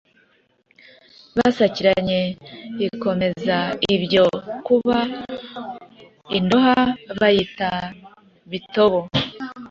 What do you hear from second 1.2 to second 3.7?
basakiranye ikomeza